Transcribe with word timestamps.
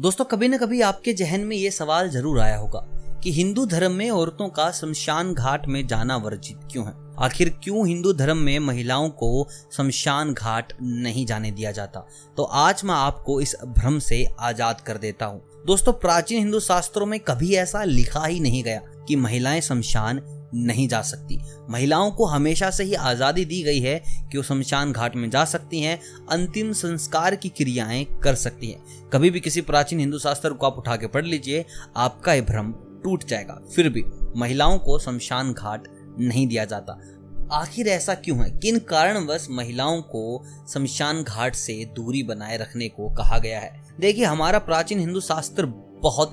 दोस्तों, 0.00 0.24
कभी 0.24 0.48
न 0.48 0.56
कभी 0.58 0.80
आपके 0.80 1.12
जहन 1.12 1.40
में 1.40 1.56
ये 1.56 1.70
सवाल 1.70 2.08
ज़रूर 2.10 2.40
आया 2.40 2.56
होगा 2.56 2.80
कि 3.24 3.32
हिंदू 3.32 3.66
धर्म 3.66 3.92
में 3.92 4.10
औरतों 4.10 4.48
का 4.48 4.70
शमशान 4.70 5.34
घाट 5.34 5.66
में 5.68 5.86
जाना 5.86 6.16
वर्जित 6.16 6.60
क्यों 6.72 6.86
है? 6.86 6.92
आखिर 7.18 7.48
क्यों 7.64 7.86
हिंदू 7.88 8.12
धर्म 8.12 8.36
में 8.36 8.58
महिलाओं 8.58 9.08
को 9.10 9.48
शमशान 9.72 10.32
घाट 10.32 10.72
नहीं 10.82 11.26
जाने 11.26 11.50
दिया 11.50 11.72
जाता? 11.72 12.06
तो 12.36 12.42
आज 12.42 12.82
मैं 12.84 12.94
आपको 12.94 13.40
इस 13.40 13.56
भ्रम 13.64 13.98
से 13.98 14.26
आज़ाद 14.40 14.80
कर 14.80 14.98
देता 14.98 15.26
हूँ। 15.26 15.64
दोस्तों, 15.66 15.92
प्राचीन 15.92 16.38
हिंदू 16.38 16.60
शास्त्रों 16.60 17.06
में 17.06 17.20
कभी 17.20 17.54
ऐसा 17.54 17.84
लिखा 17.84 18.24
ही 18.24 18.40
नहीं 18.40 18.64
गया 18.64 18.80
कि 19.08 19.16
महिलाएँ 19.16 19.60
शमशान 19.60 20.18
नहीं 20.54 20.88
जा 20.88 21.02
सकती। 21.02 21.40
महिलाओं 21.70 22.10
को 22.10 22.24
हमेशा 22.24 22.70
से 22.70 22.84
ही 22.84 22.94
आज़ादी 22.94 23.44
दी 23.44 23.62
गई 23.62 23.80
है 23.80 24.02
कि 24.32 24.36
वो 24.36 24.42
शमशान 24.42 24.92
घाट 24.92 25.16
में 25.16 25.30
जा 25.30 25.44
सकती 25.44 25.80
हैं, 25.80 26.00
अंतिम 26.30 26.72
संस्कार 26.72 27.34
की 27.34 27.48
क्रियाएँ 27.48 28.04
कर 28.04 28.34
सकती 28.34 28.70
हैं। 28.70 29.10
कभी 29.10 29.30
भी 29.30 29.40
किसी 29.40 29.60
प्राचीन 29.60 30.00
हिंदू 30.00 30.18
शास्त्र 30.18 30.50
को 30.50 30.66
आप 30.66 30.78
उठा 30.78 30.96
के 30.96 31.06
पढ़ 31.06 31.24
लीजिए, 31.24 31.64
आपका 31.96 32.34
ये 32.34 32.40
भ्रम 32.40 32.74
टूट 33.04 33.24
जाएगा। 33.24 33.60
फिर 33.74 33.88
भी 33.88 34.04
महिलाओं 34.36 34.78
को 34.78 34.98
शमशान 34.98 35.52
घाट 35.52 35.88
नहीं 36.20 36.46
दिया 36.46 36.64
जाता। 36.64 37.00
आखिर 37.52 37.88
ऐसा 37.88 38.14
क्यों 38.14 38.38
है? 38.38 38.58
किन 38.58 38.78
कारणवश 38.78 39.46
महिलाओं 39.50 40.02
को 40.02 40.44
शमशान 40.74 41.22
घाट 41.22 41.54
से 41.54 41.84
दूरी 41.96 42.22
बनाए 42.22 42.56
रखने 42.56 42.88
को 42.88 43.10
कहा 43.10 43.38
गया 43.38 43.60
है? 43.60 43.82
देखिए, 44.00 44.24
हमारा 44.24 44.58
प्राचीन 44.58 45.00
हिंदू 45.00 45.20
शास्त्र 45.20 45.66
बहुत 46.02 46.32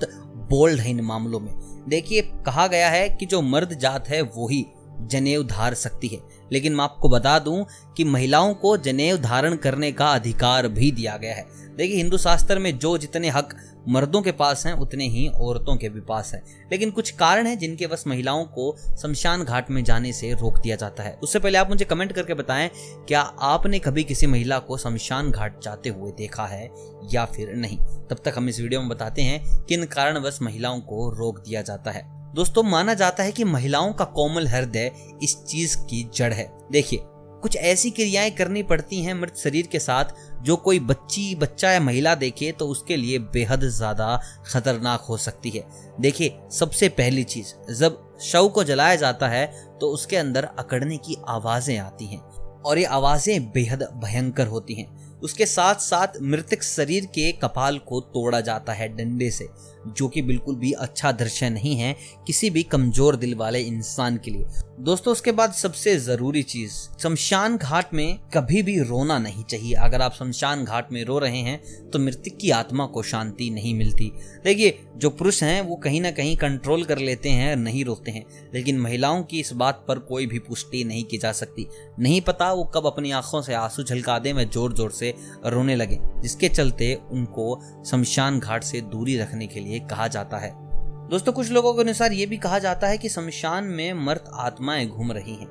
बोल्ड 0.50 0.80
है 0.80 0.90
इन 0.90 1.00
मामलों 1.00 1.40
में। 1.40 1.54
देखिए, 1.88 2.22
कहा 2.22 2.66
गया 2.66 2.88
है 2.90 3.08
कि 3.08 3.26
जो 3.26 3.42
मर्द 3.42 3.74
जात 3.74 4.08
है, 4.08 4.22
वो 4.22 4.48
ही 4.48 4.66
जनेऊ 5.00 5.42
धार 5.42 5.74
सकती 5.74 6.08
है। 6.08 6.20
लेकिन 6.52 6.74
मैं 6.74 6.84
आपको 6.84 7.08
बता 7.08 7.38
दूँ 7.38 7.66
कि 7.96 8.04
महिलाओं 8.04 8.54
को 8.54 8.76
जनेऊ 8.76 9.18
धारण 9.18 9.56
करने 9.56 9.92
का 9.92 10.10
अधिकार 10.12 10.68
भी 10.68 10.92
दिया 10.92 11.16
गया 11.16 11.34
है। 11.34 11.46
देखिए, 11.76 11.96
हिंदू 11.96 12.18
शास्त्र 12.18 12.58
में 12.58 12.78
जो 12.78 12.98
जितने 12.98 13.28
हक 13.28 13.56
मर्दों 13.88 14.22
के 14.22 14.32
पास 14.32 14.66
हैं, 14.66 14.74
उतने 14.74 15.08
ही 15.08 15.28
औरतों 15.28 15.76
के 15.76 15.88
भी 15.88 16.00
पास 16.00 16.34
हैं। 16.34 16.42
लेकिन 16.72 16.90
कुछ 16.90 17.10
कारण 17.10 17.46
हैं 17.46 17.58
जिनके 17.58 17.86
बस 17.86 18.04
महिलाओं 18.06 18.44
को 18.44 18.76
शमशान 19.02 19.44
घाट 19.44 19.70
में 19.70 19.84
जाने 19.84 20.12
से 20.12 20.32
रोक 20.32 20.58
दिया 20.58 20.76
जाता 20.76 21.02
है। 21.02 21.18
उससे 21.22 21.38
पहले 21.38 21.58
आप 21.58 21.68
मुझे 21.68 21.84
कमेंट 21.84 22.12
करके 22.12 22.34
बताएँ, 22.34 22.70
क्या 23.08 23.20
आपने 23.20 23.78
कभी 23.78 24.04
किसी 24.04 24.26
महिला 24.26 24.58
को 24.58 24.78
शमशान 24.78 25.30
घाट 25.30 25.62
जाते 25.62 25.88
हुए 25.88 26.10
देखा 26.10 26.46
है 26.46 26.70
या 27.12 27.24
फिर 27.24 27.54
नहीं? 27.54 27.78
तब 27.78 28.16
तक 28.24 28.34
हम 28.36 28.48
इस 28.48 28.60
वीडियो 28.60 28.80
में 28.80 28.88
बताते 28.88 29.22
हैं 29.22 29.58
किन 29.64 29.84
कारणवश 29.84 30.38
महिलाओं 30.42 30.80
को 30.80 31.10
रोक 31.10 31.38
दिया 31.38 31.62
जाता 31.62 31.90
है। 31.90 32.17
दोस्तों, 32.38 32.62
माना 32.62 32.92
जाता 32.94 33.22
है 33.22 33.30
कि 33.32 33.44
महिलाओं 33.44 33.92
का 33.92 34.04
कोमल 34.06 34.46
हृदय 34.48 34.90
इस 35.22 35.34
चीज़ 35.44 35.76
की 35.80 36.02
जड़ 36.14 36.32
है। 36.32 36.46
देखिए, 36.72 36.98
कुछ 37.42 37.56
ऐसी 37.56 37.90
क्रियाएँ 37.90 38.30
करनी 38.30 38.62
पड़ती 38.62 39.00
हैं 39.02 39.14
मृत 39.14 39.36
शरीर 39.36 39.66
के 39.66 39.78
साथ 39.78 40.14
जो 40.42 40.56
कोई 40.58 40.78
बच्ची, 40.80 41.34
बच्चा 41.34 41.70
या 41.70 41.80
महिला 41.80 42.14
देखे 42.14 42.52
तो 42.52 42.68
उसके 42.68 42.96
लिए 42.96 43.18
बेहद 43.34 43.64
ज़्यादा 43.68 44.20
खतरनाक 44.46 45.00
हो 45.00 45.16
सकती 45.16 45.50
है। 45.50 45.64
देखिए, 46.00 46.38
सबसे 46.52 46.88
पहली 46.90 47.24
चीज़, 47.24 47.52
जब 47.72 47.98
शव 48.22 48.48
को 48.48 48.64
जलाया 48.64 48.94
जाता 48.96 49.28
है 49.28 49.46
तो 49.80 49.90
उसके 49.90 50.16
अंदर 50.16 50.48
अकड़ने 50.58 50.96
की 50.98 51.16
आवाज़ें 51.28 51.76
आती 51.78 52.06
हैं 52.06 52.20
और 52.62 52.78
ये 52.78 52.84
आवाज़ें 52.84 53.50
बेहद 53.52 53.82
भयंकर 54.04 54.46
होती 54.46 54.74
हैं। 54.74 55.07
उसके 55.22 55.46
साथ 55.46 55.74
साथ 55.82 56.20
मृतक 56.22 56.62
शरीर 56.64 57.06
के 57.14 57.30
कपाल 57.34 57.78
को 57.78 58.00
तोड़ा 58.00 58.40
जाता 58.40 58.72
है 58.72 58.88
डंडे 58.88 59.30
से, 59.30 59.48
जो 59.88 60.08
कि 60.08 60.22
बिल्कुल 60.22 60.56
भी 60.56 60.72
अच्छा 60.74 61.12
दृश्य 61.14 61.48
नहीं 61.50 61.74
है 61.76 61.94
किसी 62.26 62.50
भी 62.50 62.62
कमज़ोर 62.64 63.16
दिल 63.16 63.34
वाले 63.34 63.60
इंसान 63.60 64.16
के 64.16 64.30
लिए। 64.30 64.46
दोस्तों, 64.80 65.12
उसके 65.12 65.32
बाद 65.32 65.52
सबसे 65.52 65.96
ज़रूरी 65.98 66.42
चीज़, 66.44 66.72
शमशान 67.02 67.56
घाट 67.56 67.94
में 67.94 68.18
कभी 68.34 68.62
भी 68.62 68.78
रोना 68.80 69.18
नहीं 69.18 69.44
चाहिए। 69.44 69.74
अगर 69.76 70.02
आप 70.02 70.14
शमशान 70.14 70.64
घाट 70.64 70.92
में 70.92 71.02
रो 71.04 71.18
रहे 71.18 71.38
हैं 71.38 71.90
तो 71.90 71.98
मृतक 71.98 72.36
की 72.40 72.50
आत्मा 72.50 72.86
को 72.86 73.02
शांति 73.02 73.48
नहीं 73.50 73.74
मिलती। 73.74 74.10
देखिए, 74.44 74.78
जो 74.96 75.10
पुरुष 75.10 75.42
हैं, 75.42 75.60
वो 75.60 75.76
कहीं 75.76 76.00
ना 76.00 76.10
कहीं 76.10 76.36
कंट्रोल 76.36 76.84
कर 76.84 76.98
लेते 76.98 77.28
हैं, 77.30 77.56
नहीं 77.56 77.84
रोते 77.84 78.10
हैं। 78.10 78.24
लेकिन 78.54 78.78
महिलाओं 78.78 79.22
की 79.22 79.40
इस 79.40 79.52
बात 79.54 79.84
पर 79.88 79.98
कोई 80.00 80.26
भी 80.26 80.38
पुष्टि 80.38 80.84
नहीं 80.84 81.04
की 81.04 81.18
जा 81.18 81.32
सकती। 81.32 81.66
नहीं 81.98 82.20
पता 82.20 82.52
वो 82.52 82.64
कब 82.74 82.86
अपनी 82.86 83.10
आँखों 83.12 83.42
से 83.42 83.54
आँसू 83.54 83.82
झलका 83.84 84.18
दे 84.18 84.32
में 84.32 84.48
ज़ोर 84.50 84.74
ज़ोर 84.74 84.90
से 84.90 85.07
रोने 85.46 85.76
लगे, 85.76 85.98
जिसके 86.20 86.48
चलते 86.48 87.00
उनको 87.10 87.60
शमशान 87.86 88.38
घाट 88.38 88.62
से 88.62 88.80
दूरी 88.80 89.18
रखने 89.18 89.46
के 89.46 89.60
लिए 89.60 89.80
कहा 89.80 90.08
जाता 90.08 90.38
है। 90.38 90.68
दोस्तों, 91.08 91.32
कुछ 91.32 91.50
लोगों 91.50 91.74
के 91.74 91.80
अनुसार 91.80 92.12
ये 92.12 92.26
भी 92.26 92.36
कहा 92.36 92.58
जाता 92.58 92.86
है 92.86 92.98
कि 92.98 93.08
शमशान 93.08 93.64
में 93.64 93.92
मर्त 93.92 94.24
आत्माएँ 94.34 94.86
घूम 94.86 95.12
रही 95.12 95.34
हैं 95.34 95.48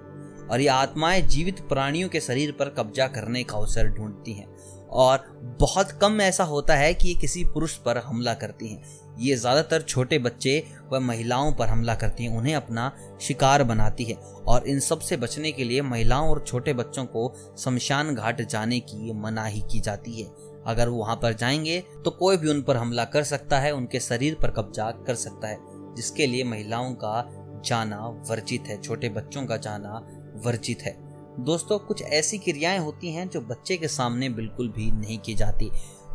और 0.47 0.62
ये 0.62 0.68
आत्माएँ 0.68 1.22
जीवित 1.22 1.59
प्राणियों 1.59 2.09
के 2.09 2.19
शरीर 2.19 2.51
पर 2.51 2.69
कब्जा 2.69 3.07
करने 3.07 3.44
का 3.44 3.57
अवसर 3.57 3.88
ढूंढती 3.88 4.34
हैं। 4.34 4.47
और 4.90 5.25
बहुत 5.59 5.92
कम 5.92 6.22
ऐसा 6.22 6.44
होता 6.44 6.75
है 6.75 6.94
कि 6.94 7.08
ये 7.08 7.16
किसी 7.16 7.44
पुरुष 7.44 7.75
पर 7.78 7.98
हमला 7.98 8.34
करती 8.34 8.68
हैं। 8.68 8.84
ये 9.20 9.36
ज़्यादातर 9.36 9.81
छोटे 9.81 10.20
बच्चे 10.20 10.64
व 10.94 11.00
महिलाओं 11.00 11.53
पर 11.53 11.68
हमला 11.68 11.96
करती 11.96 12.24
हैं, 12.24 12.38
उन्हें 12.38 12.56
अपना 12.56 12.92
शिकार 13.22 13.64
बनाती 13.64 14.03
है। 14.03 14.16
और 14.48 14.68
इन 14.68 14.80
सबसे 14.80 15.18
बचने 15.18 15.52
के 15.52 15.64
लिए 15.64 15.81
महिलाओं 15.81 16.30
और 16.30 16.44
छोटे 16.48 16.74
बच्चों 16.74 17.06
को 17.06 17.34
शमशान 17.58 18.16
घाट 18.16 18.42
जाने 18.42 18.80
की 18.80 19.14
मनाही 19.14 19.64
की 19.72 19.80
जाती 19.80 20.22
है। 20.22 20.28
अगर 20.68 20.90
वो 20.90 20.98
वहाँ 20.98 21.16
पर 21.16 21.34
जाएँगे 21.34 21.80
तो 22.06 22.12
कोई 22.12 22.38
भी 22.38 22.50
उन 22.50 22.62
पर 22.62 22.78
हमला 22.78 23.06
कर 23.06 23.24
सकता 23.24 23.59
है, 23.59 23.72
उनके 23.72 24.00
शरीर 24.00 24.38
पर 24.42 24.52
कब्जा 24.52 24.92
कर 24.92 25.16
सकता 25.16 25.48
है, 25.48 25.58
जिसके 25.96 26.28
लिए 26.28 26.44
महिलाओं 26.44 26.94
का 26.94 27.30
जाना 27.66 28.08
वर्जित 28.30 28.64
है, 28.68 28.81
छोटे 28.81 29.09
बच्चों 29.09 29.46
का 29.46 29.58
जाना 29.58 30.02
वर्जित 30.46 30.81
है। 30.81 31.06
दोस्तों, 31.40 31.78
कुछ 31.80 32.02
ऐसी 32.02 32.38
क्रियाएँ 32.38 32.80
होती 32.80 33.12
हैं 33.12 33.28
जो 33.30 33.42
बच्चे 33.42 33.78
के 33.78 33.88
सामने 33.88 34.30
बिल्कुल 34.30 34.68
भी 34.68 34.92
नहीं 34.92 35.18
की 35.20 35.34
जाती। 35.34 35.72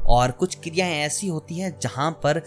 और 0.07 0.31
कुछ 0.31 0.59
क्रियाएँ 0.59 0.95
ऐसी 0.97 1.29
होती 1.29 1.59
हैं 1.59 1.79
जहाँ 1.83 2.11
पर 2.23 2.39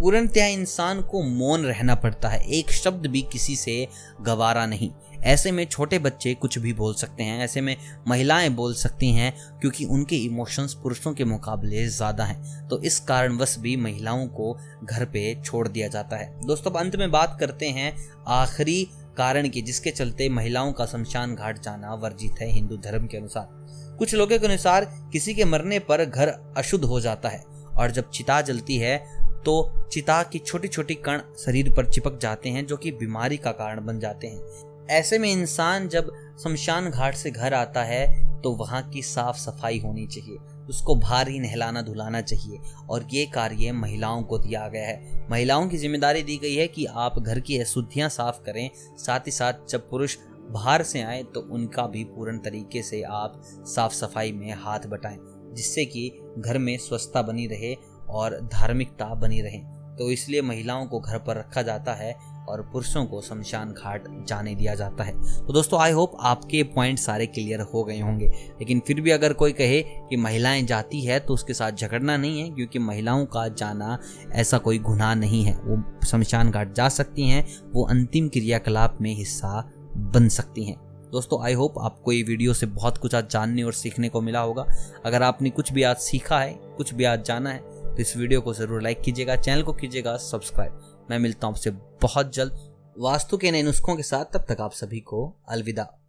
पूर्णतया 0.00 0.46
इंसान 0.46 1.00
को 1.02 1.22
मौन 1.22 1.64
रहना 1.64 1.94
पड़ता 1.94 2.28
है। 2.28 2.40
एक 2.48 2.70
शब्द 2.70 3.06
भी 3.06 3.22
किसी 3.22 3.56
से 3.56 3.86
गवारा 4.20 4.64
नहीं। 4.66 4.90
ऐसे 5.24 5.50
में 5.52 5.64
छोटे 5.66 5.98
बच्चे 5.98 6.32
कुछ 6.34 6.58
भी 6.58 6.72
बोल 6.72 6.94
सकते 6.94 7.22
हैं, 7.22 7.38
ऐसे 7.44 7.60
में 7.60 7.76
महिलाएँ 8.08 8.48
बोल 8.48 8.74
सकती 8.74 9.10
हैं, 9.10 9.32
क्योंकि 9.60 9.84
उनके 9.84 10.16
इमोशंस 10.16 10.74
पुरुषों 10.74 11.12
के 11.12 11.24
मुकाबले 11.24 11.86
ज़्यादा 11.88 12.24
हैं। 12.24 12.68
तो 12.68 12.80
इस 12.82 12.98
कारणवश 13.00 13.56
भी 13.58 13.76
महिलाओं 13.76 14.26
को 14.28 14.52
घर 14.84 15.04
पे 15.04 15.42
छोड़ 15.44 15.66
दिया 15.68 15.88
जाता 15.88 16.16
है। 16.16 16.40
दोस्तों, 16.46 16.70
अब 16.70 16.76
अंत 16.76 16.96
में 16.96 17.10
बात 17.10 17.36
करते 17.40 17.68
हैं 17.68 17.96
आखिरी 18.28 18.86
कारण 19.16 19.48
की 19.48 19.62
जिसके 19.62 19.90
चलते 19.90 20.28
महिलाओं 20.28 20.72
का 20.72 20.86
शमशान 20.86 21.34
घाट 21.34 21.58
जाना 21.58 21.94
वर्जित 21.94 22.40
है 22.40 22.50
हिंदू 22.50 22.76
धर्म 22.76 23.06
के 23.06 23.16
अनुसार। 23.16 23.96
कुछ 23.98 24.14
लोगों 24.14 24.38
के 24.38 24.46
अनुसार 24.46 24.84
किसी 25.12 25.34
के 25.34 25.44
मरने 25.44 25.78
पर 25.78 26.04
घर 26.04 26.28
अशुद्ध 26.56 26.84
हो 26.84 27.00
जाता 27.00 27.28
है 27.28 27.42
और 27.78 27.90
जब 27.90 28.10
चिता 28.10 28.40
जलती 28.40 28.76
है 28.76 28.96
तो 29.44 29.54
चिता 29.92 30.22
की 30.22 30.38
छोटी 30.38 30.68
छोटी 30.68 30.94
कण 31.04 31.20
शरीर 31.38 31.72
पर 31.74 31.90
चिपक 31.90 32.18
जाते 32.20 32.48
हैं 32.48 32.64
जो 32.66 32.76
कि 32.76 32.90
बीमारी 32.92 33.36
का 33.36 33.52
कारण 33.52 33.84
बन 33.86 33.98
जाते 34.00 34.26
हैं। 34.26 34.86
ऐसे 34.90 35.18
में 35.18 35.30
इंसान 35.32 35.88
जब 35.88 36.10
शमशान 36.44 36.90
घाट 36.90 37.14
से 37.14 37.30
घर 37.30 37.54
आता 37.54 37.82
है 37.82 38.06
तो 38.42 38.52
वहाँ 38.52 38.82
की 38.90 39.02
साफ़ 39.02 39.36
सफ़ाई 39.36 39.78
होनी 39.78 40.06
चाहिए। 40.06 40.38
उसको 40.68 40.94
भारी 40.96 41.38
नहलाना 41.40 41.82
धुलाना 41.82 42.20
चाहिए। 42.22 42.58
और 42.90 43.06
ये 43.12 43.24
कार्य 43.26 43.72
महिलाओं 43.72 44.22
को 44.22 44.38
दिया 44.38 44.66
गया 44.68 44.86
है। 44.86 45.26
महिलाओं 45.30 45.68
की 45.68 45.76
ज़िम्मेदारी 45.76 46.22
दी 46.22 46.36
गई 46.36 46.54
है 46.54 46.66
कि 46.68 46.84
आप 46.86 47.18
घर 47.18 47.40
की 47.40 47.58
अशुद्धियाँ 47.58 48.08
साफ़ 48.10 48.42
करें, 48.42 48.70
साथ 48.74 49.26
ही 49.26 49.32
साथ 49.32 49.66
जब 49.68 49.88
पुरुष 49.90 50.16
बाहर 50.44 50.82
से 50.82 51.02
आए 51.02 51.22
तो 51.24 51.40
उनका 51.52 51.86
भी 51.86 52.04
पूर्ण 52.06 52.38
तरीके 52.38 52.82
से 52.82 53.02
आप 53.02 53.40
साफ़ 53.66 53.92
सफ़ाई 53.94 54.32
में 54.32 54.52
हाथ 54.54 54.86
बटाएँ, 54.86 55.18
जिससे 55.52 55.84
कि 55.84 56.10
घर 56.38 56.58
में 56.58 56.76
स्वच्छता 56.78 57.22
बनी 57.22 57.46
रहे 57.46 57.74
और 58.10 58.40
धार्मिकता 58.52 59.14
बनी 59.14 59.40
रहे। 59.40 59.58
तो 59.96 60.10
इसलिए 60.10 60.42
महिलाओं 60.42 60.86
को 60.86 61.00
घर 61.00 61.18
पर 61.18 61.36
रखा 61.36 61.62
जाता 61.62 61.92
है 61.94 62.12
और 62.48 62.62
पुरुषों 62.62 63.04
को 63.06 63.20
शमशान 63.20 63.72
घाट 63.72 64.04
जाने 64.28 64.54
दिया 64.54 64.74
जाता 64.74 65.04
है। 65.04 65.12
तो 65.38 65.52
दोस्तों 65.52 65.80
आई 65.80 65.92
होप 65.92 66.16
आपके 66.20 66.62
पॉइंट 66.74 66.98
सारे 66.98 67.26
क्लियर 67.26 67.60
हो 67.64 67.84
गए 67.84 67.98
होंगे। 68.00 68.26
लेकिन 68.60 68.80
फिर 68.86 69.00
भी 69.00 69.10
अगर 69.10 69.32
कोई 69.32 69.52
कहे 69.52 69.82
कि 69.82 70.16
महिलाएँ 70.16 70.62
जाती 70.62 71.00
है 71.00 71.18
तो 71.20 71.34
उसके 71.34 71.54
साथ 71.54 71.72
झगड़ना 71.72 72.16
नहीं 72.16 72.40
है, 72.40 72.48
क्योंकि 72.50 72.78
महिलाओं 72.78 73.26
का 73.26 73.46
जाना 73.50 73.98
ऐसा 74.32 74.58
कोई 74.58 74.78
गुनाह 74.80 75.14
नहीं 75.14 75.44
है। 75.44 75.56
वो 75.56 75.82
शमशान 76.06 76.50
घाट 76.50 76.74
जा 76.74 76.88
सकती 76.90 77.28
हैं, 77.28 77.46
वो 77.72 77.84
अंतिम 77.86 78.28
क्रियाकलाप 78.28 78.98
में 79.00 79.14
हिस्सा 79.14 79.70
बन 79.96 80.28
सकती 80.30 80.64
हैं। 80.64 80.76
दोस्तों 81.12 81.42
आई 81.44 81.52
होप 81.52 81.74
आपको 81.78 82.12
ये 82.12 82.22
वीडियो 82.22 82.54
से 82.54 82.66
बहुत 82.68 82.96
कुछ 82.98 83.14
आज 83.14 83.28
जानने 83.30 83.62
और 83.62 83.72
सीखने 83.72 84.08
को 84.08 84.20
मिला 84.20 84.40
होगा। 84.40 84.66
अगर 85.06 85.22
आपने 85.22 85.50
कुछ 85.50 85.72
भी 85.72 85.82
आज 85.82 85.96
सीखा 85.98 86.38
है, 86.38 86.52
कुछ 86.76 86.92
भी 86.94 87.04
आज 87.04 87.24
जाना 87.24 87.50
है 87.50 87.72
तो 87.86 88.00
इस 88.00 88.16
वीडियो 88.16 88.40
को 88.40 88.54
ज़रूर 88.54 88.82
लाइक 88.82 89.00
कीजिएगा 89.00 89.36
चैनल 89.36 89.62
को 89.62 89.72
कीजिएगा 89.72 90.16
सब्सक्राइब 90.16 90.80
मैं 91.10 91.18
मिलता 91.18 91.46
हूँ 91.46 91.54
आपसे 91.54 91.70
बहुत 92.02 92.34
जल्द। 92.34 92.74
वास्तु 92.98 93.36
के 93.36 93.50
नए 93.50 93.62
नुस्खों 93.62 93.96
के 93.96 94.02
साथ 94.02 94.24
तब 94.24 94.46
तक 94.48 94.60
आप 94.60 94.72
सभी 94.72 95.00
को 95.00 95.36
अलविदा। 95.48 96.03